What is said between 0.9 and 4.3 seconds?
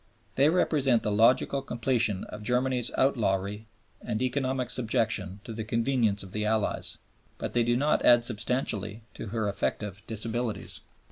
the logical completion of Germany's outlawry and